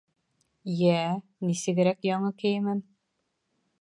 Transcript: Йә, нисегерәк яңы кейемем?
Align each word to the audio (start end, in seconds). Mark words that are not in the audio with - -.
Йә, 0.75 1.03
нисегерәк 1.49 2.09
яңы 2.09 2.33
кейемем? 2.41 2.81